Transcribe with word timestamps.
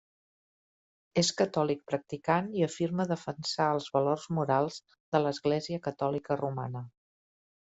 És 1.21 1.27
catòlic 1.41 1.83
practicant 1.91 2.49
i 2.61 2.65
afirma 2.69 3.07
defensar 3.13 3.67
els 3.75 3.91
valors 3.99 4.25
morals 4.39 4.81
de 5.17 5.23
l'Església 5.27 5.83
Catòlica 5.91 6.39
Romana. 6.45 6.83